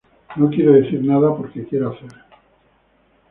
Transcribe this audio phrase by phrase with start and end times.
[0.35, 2.09] No quiero decir nada porque quiero hacer.